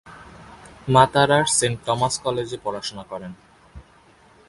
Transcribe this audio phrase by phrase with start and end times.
[0.93, 3.31] মাতারা’র Saint Thomas কলেজে পড়াশুনো করেন।